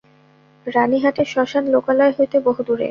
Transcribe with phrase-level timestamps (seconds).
[0.65, 2.79] রানীহাটের শ্মশান লোকালয় হইতে বহুদূরে।